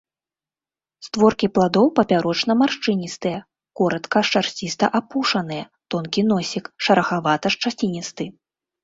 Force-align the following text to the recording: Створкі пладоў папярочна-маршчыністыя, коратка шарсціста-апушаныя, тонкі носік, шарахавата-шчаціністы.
Створкі 1.07 1.47
пладоў 1.57 1.89
папярочна-маршчыністыя, 1.99 3.39
коратка 3.81 4.19
шарсціста-апушаныя, 4.31 5.63
тонкі 5.95 6.21
носік, 6.31 6.65
шарахавата-шчаціністы. 6.87 8.25